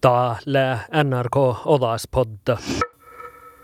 [0.00, 1.36] Täällä NRK
[1.66, 2.58] Odaspodda.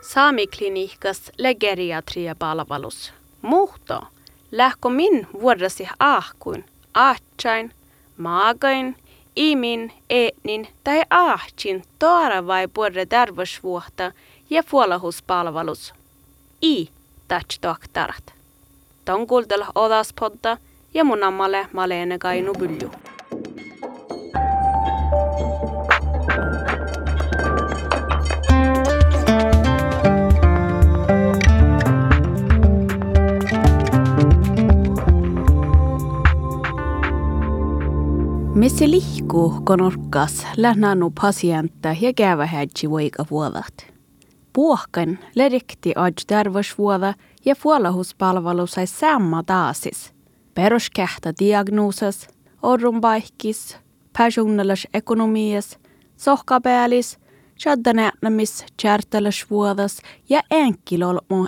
[0.00, 3.12] Saamikliniikkas legeriatria palvelus.
[3.42, 4.00] Muhto,
[4.52, 7.72] lähkö min vuodasi ahkuin, ahtsain,
[8.16, 8.96] maagain,
[9.36, 14.12] imin, etnin tai ahtsin toara vai puolre terveysvuotta
[14.51, 15.94] ja puolahuspalvelus.
[16.62, 16.88] I
[17.28, 18.34] touch doktorat.
[19.05, 20.56] Ton kuultella Odaspodda
[20.95, 22.19] ja mun ammalle Malene
[38.64, 43.92] Missä lihku konorkas lähnänu pasientta ja käyvä hädji voika vuodat.
[44.52, 47.14] Puohkan lerikti aj terveysvuoda
[47.45, 50.14] ja puolahuspalvelu sai samma taasis.
[50.54, 52.28] Peruskähtä diagnoosas,
[52.62, 53.77] orrumbaihkis,
[54.18, 55.78] personallis ekonomias,
[56.16, 57.18] sohkapäällis,
[57.59, 58.65] chaddanäänämis,
[59.51, 59.98] vuodas
[60.29, 61.46] ja enkilolmu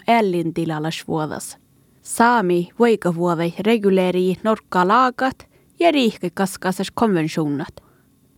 [1.08, 1.58] vuodas.
[2.02, 5.36] Saami voikavuodai reguleeri norkka laagat–
[5.78, 7.74] ja riikkikaskasas konventionat.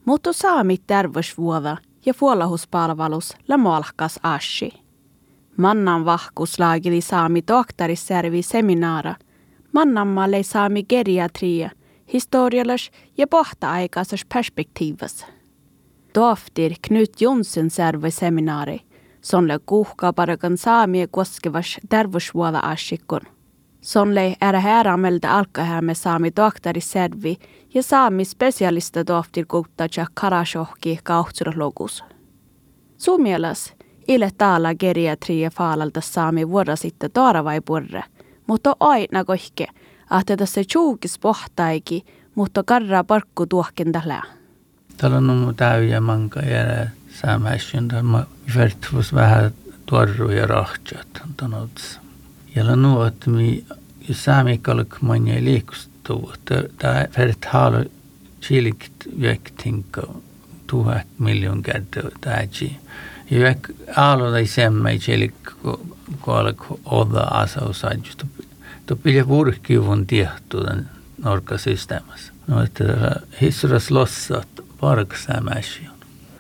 [0.04, 4.72] Mutta saami terveysvuoda ja puolahuspalvelus lamolkas ashi.
[5.56, 9.14] Mannan vahkus laagili saami doktoriservi seminaara.
[9.72, 11.70] Mannammalle saami geriatria,
[12.12, 15.26] historiallas ja pohta-aikaisessa perspektiivassa.
[16.14, 18.80] Doftir Knut Jonsson servi seminaari,
[19.20, 22.60] sonle kuhkaparakan saamia koskevas terveysvuoda.
[24.40, 27.38] Är härameltä alkahämme saami doktari servi
[27.74, 32.04] ja saami specialista tohtir kuttaja karashohki kauhtsurlogus.
[32.96, 33.74] Suomielas
[34.08, 37.10] ile taala geriatria faalalta saami vuora sitten
[37.44, 38.04] vai purre,
[38.46, 39.66] mutta aina kohke,
[40.20, 44.22] että tässä chuukis pohtaiki, mutta karra parkku tuohken tällä.
[44.96, 46.86] Täällä on täyjä manka ja
[47.20, 49.50] saamäisyn, mä vertuvus vähän
[49.86, 50.46] tuorru ja
[52.54, 53.64] Jag la nu att mi
[54.14, 56.34] sami kalk manja liikustuva,
[56.78, 57.84] ta färt halu
[58.40, 60.02] chilikt väktinka
[60.66, 62.78] tuhat miljon kertaa täji.
[63.30, 65.34] Ja väk alu tai semmai chilik
[66.24, 68.26] kalk oda asausajusta.
[68.86, 70.88] Tu pilja purkivun tiehtuuden
[71.24, 72.32] norkasysteemassa.
[72.46, 74.48] No, että hissuras lossat
[74.80, 75.88] parksämäsi.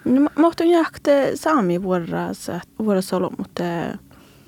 [0.04, 3.62] No, mahtun jahte saami vuoras, vuoras ollut, mutta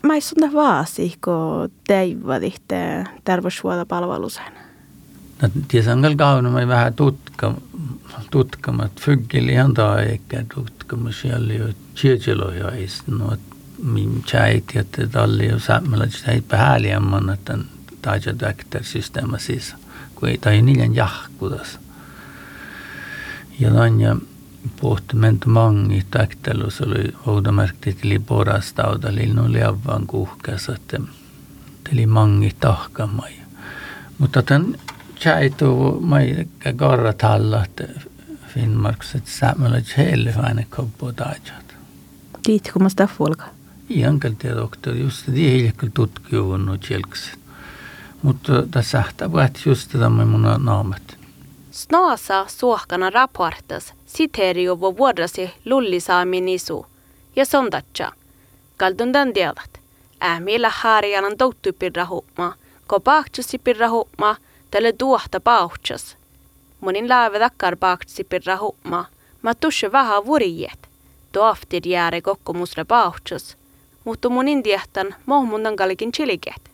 [0.02, 4.52] Mä sunta vaasi, kun teivaditte terveyshuoltopalveluseen.
[5.42, 7.54] No, tiedä, on kauna, mä vähän tutka,
[8.30, 8.92] tutkamat.
[9.00, 9.74] Fyggeli ihan
[10.08, 12.72] eikä tutkama siellä jo tjejloja
[13.06, 13.36] no,
[13.82, 17.58] min tjäit ja te talli jo säämällä, että ei pääliämmän, että
[18.02, 19.74] taja doktor systeema siis,
[20.14, 21.78] kun ei tai niiden jahkudas.
[23.58, 24.16] Ja noin, ja
[24.80, 31.00] puhtumento mangi taktelus oli oudomärkti tili porastauda linnu liavaan kuhkas, että
[31.90, 33.32] tili mangi tahkamai.
[34.18, 34.74] Mutta tämän
[35.16, 37.84] chaitu mai garrat halla, että
[38.54, 41.76] Finnmarks, että säämällä heille aina koppo taajat.
[42.72, 43.44] Kun mä sitä fuolka?
[43.88, 46.78] Ihan kyllä doktor, just det är helt tutkijuun
[48.22, 49.28] Mutta tässä sähtää
[49.66, 51.19] just tätä mun naamat.
[51.70, 56.86] Snaasa suohkana raportas siteerio vo vuodasi lullisaami nisu
[57.36, 58.12] ja sondatja.
[58.76, 59.80] Kaldundan dielat.
[60.22, 62.54] Ämillä harjanan toutupirra huuma,
[62.86, 64.36] ko pahtsusi pirra huuma,
[64.70, 66.16] tälle tuohta pauhtsas.
[66.80, 69.04] Monin laave takkar pahtsi pirra huuma,
[69.42, 70.88] ma tusse vähän vurijet.
[71.32, 73.56] Tuoftir jääre kokkomusre pauhtsas,
[74.04, 76.69] mutta monin tiehtan mohmundan kalikin chiliket.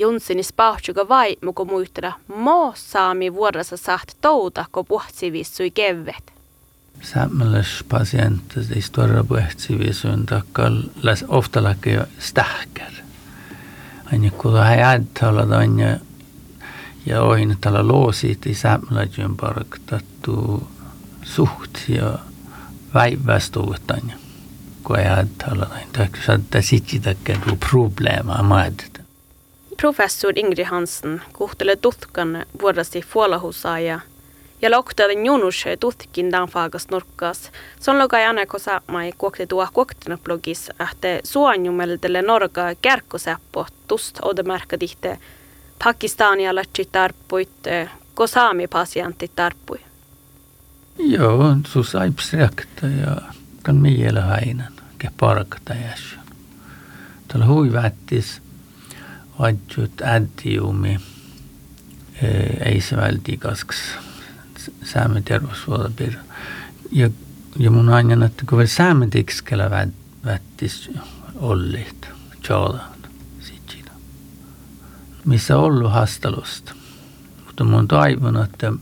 [0.00, 6.32] Junsin spahtsuga vaimu, kun muistella moo saami vuorossa saht touta, kun puhtsivissui kevvet.
[7.02, 12.92] Sämmäläs patientes ei tuoda puhtsivisuun takkal läs oftalakin stähkär.
[14.12, 15.98] Aina kun hän jäädällä aina
[17.06, 20.68] ja ohin tällä loosit ei sämmäläjyn parktattu
[21.22, 22.18] suht ja
[22.94, 24.18] väivästuuttainen.
[24.82, 26.04] Kun jäädällä aina,
[26.34, 28.99] että sitten takia tuu probleemaa maadita.
[29.80, 34.00] Professor Ingrid Hansen kuhtele tutkan vuodasi fuolahusaaja
[34.62, 37.50] ja loktaden junus tutkin dan fagas norkas.
[37.80, 44.78] Son logai ane ko saamai kuokte tuo kuoktena blogis ähte suonjumeldele norga kärkkosäppo tust odemärka
[44.78, 45.18] tihte
[45.84, 47.68] Pakistania lätsi tarppuit
[48.14, 49.80] ko saami pasientti tarppui.
[50.98, 53.16] Joo, su saips reakta ja
[53.62, 56.00] kan miele häinen ke parkata jäs.
[57.28, 58.42] Tällä hui vättis
[59.40, 61.00] adjut addiumi
[62.64, 63.76] eisiväldi eh, kasks
[64.84, 66.20] sääme tervusvuoden piirre.
[66.92, 67.10] Ja,
[67.58, 69.94] ja mun aina natuke veel sääme tikskele vät,
[70.24, 70.90] vättis
[71.36, 72.08] ollit,
[72.42, 73.08] tjoodan,
[73.40, 73.90] sitsida.
[75.24, 76.74] Missä ollu hastalusta.
[77.46, 78.72] Mutta mun toivon, että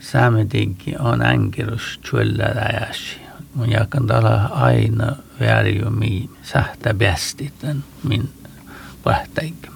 [0.00, 3.16] sääme tikki on änkirus tjöllä räjäsi.
[3.54, 8.28] Mun jakan tala aina värjumi sähtä bästiten min
[9.04, 9.75] pähtäikin.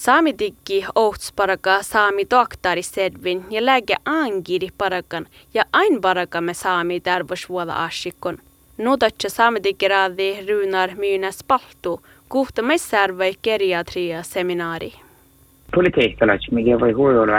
[0.00, 7.74] Saamitikki ohts paraka saami doktari sedvin ja läge angiri parakan ja ain parakamme saami tarvosvuola
[7.84, 8.38] asikon.
[8.78, 14.92] Nudatsa saamitikki raadi runar myynä spaltu, kuhta messarvai geriatria seminaari.
[15.74, 17.36] Politiikkalais, mikä voi huojolla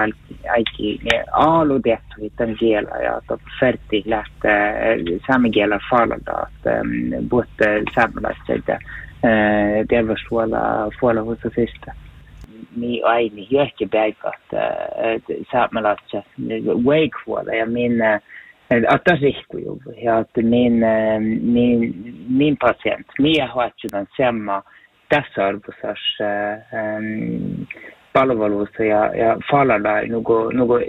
[0.49, 0.99] äikki
[1.31, 3.21] aalu tehty tämän kielä ja
[3.59, 4.95] färti lähtee
[5.27, 6.79] saamen kielä falada, että
[7.29, 8.65] både saamelaiset
[9.89, 11.93] terveyshuolella huolella hos sista
[12.75, 14.41] mi aini hyökki päikat
[15.51, 16.25] saamelaiset
[16.83, 18.19] wakehuolella ja minä
[18.87, 20.83] att rihkuju ja että min,
[21.41, 21.93] min,
[22.29, 24.63] min patient, minä hoitsudan semma
[25.09, 26.17] tässä arvosas
[28.13, 30.79] palveluissa ja, ja falalla nugo, nugo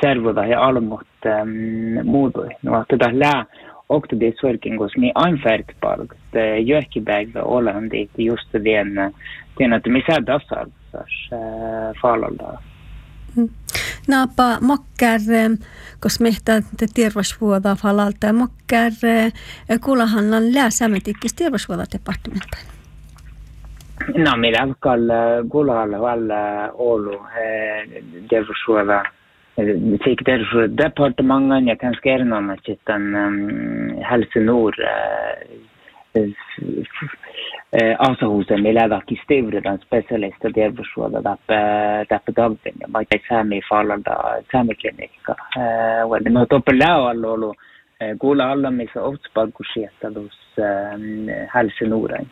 [0.00, 2.48] servoda ja almut ähm, muutui.
[2.62, 3.44] No, tätä lää
[3.88, 6.12] också det sorkingos mi anfärkpalk
[6.64, 9.12] jöhkipäivä olen det just den
[9.58, 11.30] den att mi sada sars
[12.02, 12.58] falalla.
[14.08, 15.20] Naapa mokkär,
[16.00, 18.92] kos mehtä te terveysvuoda falalta, mokkär
[19.84, 22.60] kuulahan on lääsämetikkis terveysvuoda departementan.
[24.16, 24.96] No, millä alkaa
[25.48, 27.26] kuulalla valla Oulu
[28.28, 29.04] terveysvuoda
[30.04, 33.02] Sikkerdelsdepartementene, Tenskernamatjittan,
[34.10, 34.74] Helse Nord
[37.98, 41.36] Asahusen i Levak i Stivredan spesialister der forsvada
[42.10, 42.88] deppe dagtinget.
[42.88, 44.16] Ma ei säämi Falalda
[44.52, 45.34] säämiklinikka.
[46.08, 47.56] Well, no toppelää on ollut
[48.18, 50.56] kuulla alla missä otspalkusietalus
[51.54, 52.28] Helse Nordain.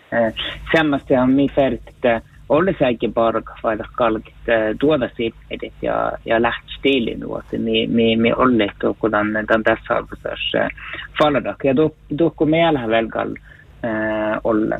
[0.76, 2.04] Samasta on mi färdigt
[2.48, 4.34] ollesäkin parka vaida kalkit
[4.80, 10.52] tuoda siipedit ja, ja lähtstiili nuoti mi, mi, mi olle tuokudan tämän tässä arvosas
[11.22, 11.74] falladak ja
[12.18, 13.34] tuokku meillä velgal
[14.44, 14.78] olle.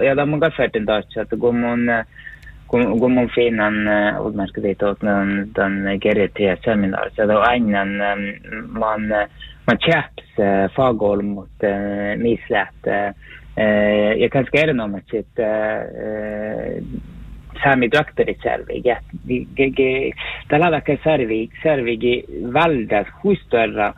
[0.00, 1.80] Ja tämä on kaffetin taas, että kun mun
[2.72, 3.74] kun mun finnan
[4.20, 7.88] utmärket åt den, den GRT-seminar, så då egnan
[8.68, 9.08] man,
[9.66, 10.24] man chaps
[10.76, 11.50] fagol mot
[12.16, 12.74] mislät.
[14.16, 15.26] ja konstrueranumad siit
[17.62, 18.86] saami doktorit Särvig.
[20.48, 23.94] Talavakä Särvig, Särvigi valdas huistöra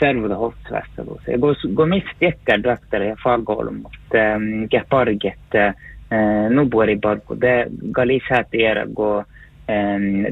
[0.00, 1.22] Särvuda Holtsvastavuus.
[1.26, 1.38] Ja
[1.76, 3.92] kun mistä jättää doktori ja fagolmut,
[4.72, 5.74] ja parget,
[6.50, 9.24] nubuori parku, det galisat era go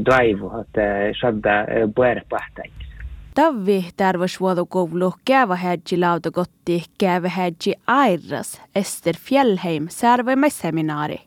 [0.06, 2.94] daivu, että shadda puerpahtaikis.
[3.34, 9.86] Tavvi terveysvuotokoulu Käävähädji lautakotti Käävähädji Airas Ester Fjellheim
[10.48, 11.20] seminaari.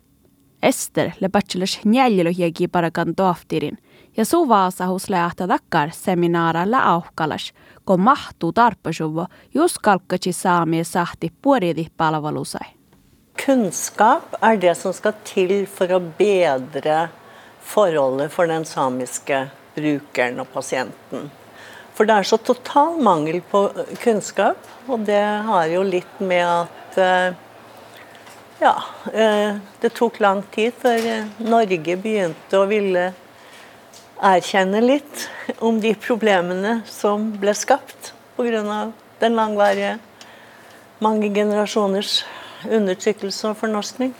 [0.63, 3.77] Ester le bachelors njäljelohjegi parakan tohtirin
[4.17, 7.53] ja suvaasa hus lähtä takkar seminaaralla auhkalas,
[7.85, 12.67] kun mahtuu tarpesuvo just kalkkatsi saamia sahti puoridi palvelusai.
[13.45, 17.09] Kunnskap er det som skal til for å bedre
[17.61, 21.31] forholdet for den samiske brukeren og pasienten.
[21.97, 23.63] For det er så total mangel på
[24.03, 27.39] kunnskap, og det har jo litt med at eh,
[28.61, 28.75] ja,
[29.13, 31.07] eh, det tok lang tid før
[31.41, 33.07] Norge begynte å ville
[34.21, 35.25] erkjenne litt
[35.57, 38.91] om de problemene som ble skapt pga.
[39.19, 39.97] den langvarige,
[40.99, 42.25] mange generasjoners
[42.69, 44.13] undertrykkelse og fornorskning.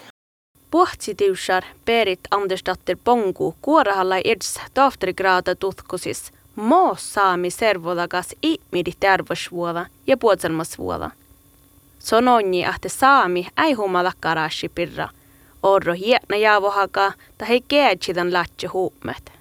[0.69, 11.11] Pohtsitiussar Berit Andersdatter Bongo kuorahalla ids tohtorigraada tutkusis moo saami servolagas ihmidi terveysvuola ja puotselmasvuola.
[11.99, 15.09] Sononni ahte saami ei humala karashi pirra.
[15.63, 19.31] Orro hiekna jaavohaka ta hei keetsidan latsi huumet.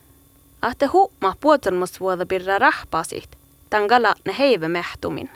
[0.63, 3.29] Ahte huuma puotselmasvuola pirra rahpasit,
[3.71, 5.31] tangala ne heive mehtumin.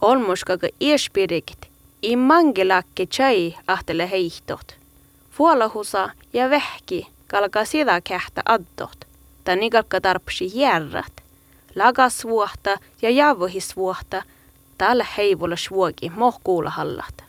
[0.00, 1.68] Olmuskaga iespirikit
[2.02, 4.74] i mangelakki chai ahtele heihtot.
[5.30, 9.09] Fuolahusa ja vehki kalka sitä kähtä addot.
[9.44, 11.12] Tani kalka tarpsi järrat.
[11.74, 14.22] Lagasvuohta ja javohisvuohta
[14.78, 16.12] tällä heivulla suoki
[16.66, 17.24] hallat.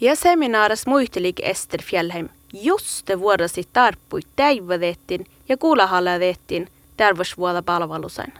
[0.00, 8.32] Ja seminaaras muistelik Ester Fjellheim just vuodasi tarppui täivätettiin ja kuulahallatettiin terveysvuoda palvelusen.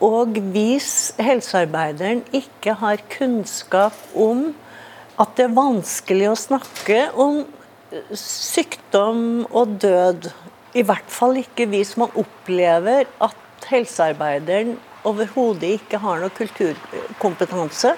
[0.00, 4.54] Og hvis helsearbeideren ikke har kunnskap om
[5.18, 7.40] at det er vanskelig å snakke om
[8.14, 10.30] sykdom og død.
[10.78, 14.76] I hvert fall ikke hvis man opplever at helsearbeideren
[15.08, 17.94] overhodet ikke har noe kulturkompetanse,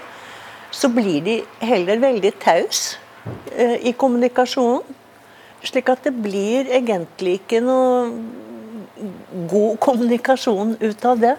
[0.70, 2.94] så blir de heller veldig taus
[3.52, 4.96] eh, i kommunikasjonen.
[5.60, 8.06] Slik at det blir egentlig ikke noe
[9.50, 11.34] god kommunikasjon ut av det.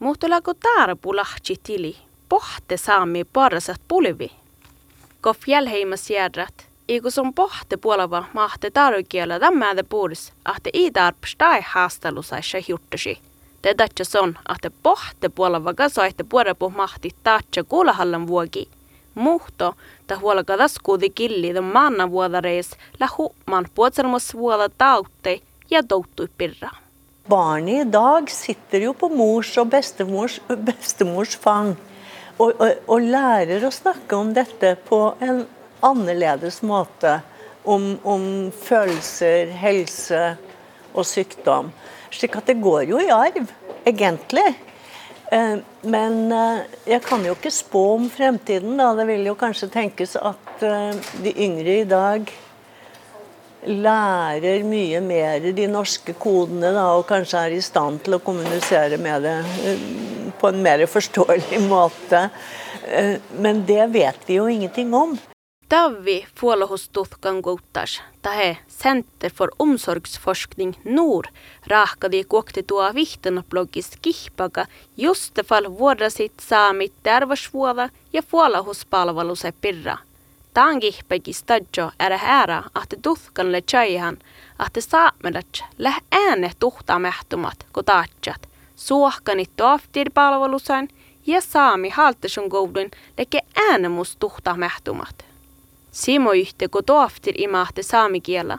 [0.00, 1.92] Mutta lago tarpu lahti tili,
[2.28, 4.30] pohte saami parasat pulvi.
[5.20, 11.60] Ko fjällheimas järrat, Iku sun pohte puolava mahte tarukielä tämmääntä puudis, ahte i tarps tai
[11.66, 13.18] haastelusaissa juttasi.
[13.62, 18.68] Te datsa son, ahte pohte puolava kasoitte puorepu mahti taatsa kuulahallan vuoki.
[19.14, 19.74] Muhto,
[20.06, 22.70] ta huolka taskuudi killi the manna vuodareis,
[23.00, 26.70] la human puotselmos vuoda tautte ja touttui pirra.
[27.28, 31.76] Barnet i dag sitter jo på mors og bestemors, bestemors fang
[32.38, 35.46] og, og, og lærer å snakke om dette på en
[35.86, 37.20] annerledes måte
[37.64, 40.24] om, om følelser, helse
[40.94, 41.70] og sykdom.
[42.10, 43.46] Slik at det går jo i arv,
[43.86, 44.48] egentlig.
[45.30, 45.56] Eh,
[45.86, 48.74] men eh, jeg kan jo ikke spå om fremtiden.
[48.80, 48.92] Da.
[48.98, 52.32] Det vil jo kanskje tenkes at eh, de yngre i dag
[53.70, 58.96] lærer mye mer de norske kodene da, og kanskje er i stand til å kommunisere
[58.98, 59.36] med det
[60.40, 62.24] på en mer forståelig måte.
[63.36, 65.12] Men det vet vi jo ingenting om.
[65.70, 71.24] Tavi puolustuthkan kouttas, tahe Center for omsorgsforskning NOR
[71.66, 79.98] rahkadi kuokti tuo vihtenblogis kihpaka just fall vuodasit saamit terveysvuoda ja puolustuspalveluse pirra.
[80.54, 82.12] Taan kihpeki stadjo är
[82.74, 84.18] att tuhkan le chaihan
[84.58, 88.48] att saamedat lä ääne tuhtamehtumat ko taatjat.
[88.76, 90.88] Suohkanit tuoftir palvelusain
[91.26, 95.29] ja saami haltesun koudun leke äänemus tuhtamehtumat.
[95.92, 96.30] Simo
[96.70, 98.58] kun tohtir imahte saamikielä.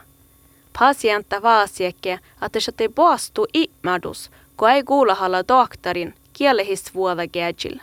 [0.78, 7.78] Pasientta vaasiekke, että se te poastu imadus, kun ei kuulahalla doktorin kielehis vuoda gäjil.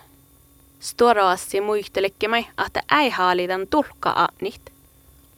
[0.79, 4.61] Storaassi muistelekemai, että ei haalitan tulkka annit.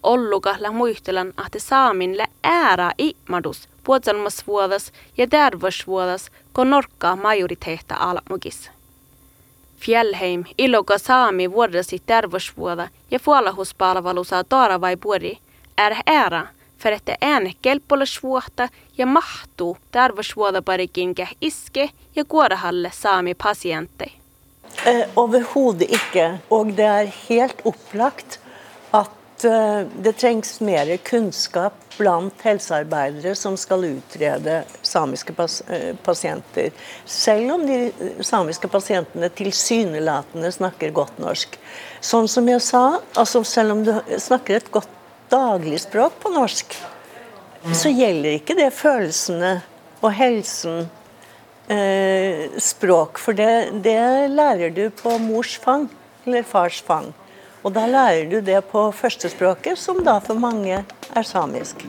[0.03, 8.71] Ollukahla muistelan, että saaminle äära imadus puolelmas vuodas ja terveysvuodas, kun norkkaa majoriteetta almukissa.
[9.81, 13.19] Fjällheim iloka saami vuodasi terveysvuoda ja
[14.49, 15.39] toara vai puori
[15.75, 16.47] är ära
[16.77, 21.89] för att en kelpolesvuotta ja mahtuu terveysvuodaparikin iske.
[22.13, 24.11] Ja kuorahalle saami pasienter.
[24.85, 26.39] Eh, overhodet ikke.
[26.49, 28.39] Og det er helt opplagt
[28.91, 29.09] at
[29.45, 36.71] eh, det trengs mer kunnskap blant helsearbeidere som skal utrede samiske pas eh, pasienter.
[37.05, 37.91] Selv om de
[38.25, 41.59] samiske pasientene tilsynelatende snakker godt norsk.
[42.01, 44.89] Sånn som jeg sa, altså selv om du snakker et godt
[45.31, 46.75] dagligspråk på norsk,
[47.77, 49.59] så gjelder ikke det følelsene
[50.01, 50.87] og helsen
[51.69, 53.21] eh, språk.
[53.21, 53.99] For det, det
[54.33, 55.87] lærer du på mors fang,
[56.25, 57.11] eller fars fang.
[57.63, 61.85] Og da lærer du det på førstespråket, som da for mange er samisk.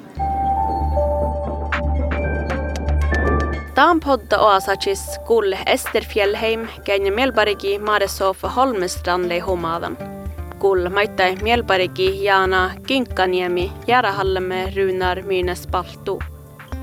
[3.73, 9.97] Dampodda podda oasachis kulle Ester Fjellheim käin mielpariki Maaresofa Holmestrandle humadan.
[10.61, 16.19] Kull maittai mielpariki Jaana Kinkkaniemi Järahallemme Runar Mynes Paltu.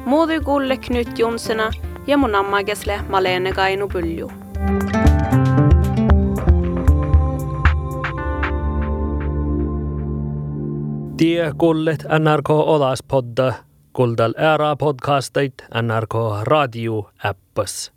[0.06, 1.72] Muudu kulle Knut Jonsena
[2.08, 2.36] ja mun
[3.10, 4.30] Malene Kainu Pylju.
[11.20, 13.54] Tie kullet NRK Olaspodda,
[13.92, 16.16] kuldal ära podcastait NRK
[16.48, 17.92] Radio appas.